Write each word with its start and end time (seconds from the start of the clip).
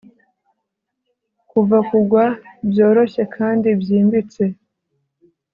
Kuva 1.49 1.77
kugwa 1.89 2.25
byoroshye 2.69 3.23
kandi 3.35 3.67
byimbitse 3.81 4.43